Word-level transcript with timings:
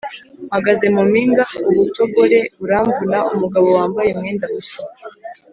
Mpagaze 0.47 0.85
mu 0.95 1.01
mpinga 1.09 1.43
ubutogore 1.69 2.39
buramvuna. 2.59 3.17
Umugabo 3.33 3.67
wambaye 3.77 4.09
umwenda 4.11 4.45
mushya. 4.53 4.79